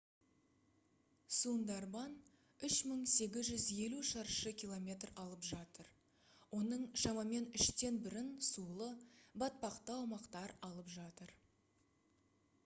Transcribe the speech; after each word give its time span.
сундарбан 1.39 2.15
3850 2.61 3.99
шаршы 4.13 4.53
км 4.63 4.89
алып 5.25 5.45
жатыр. 5.49 5.91
оның 6.61 6.87
шамамен 7.03 7.47
үштен 7.61 8.01
бірін 8.09 8.33
сулы/батпақты 8.51 9.95
аумақтар 10.01 10.55
алып 10.73 10.91
жатыр 10.99 11.37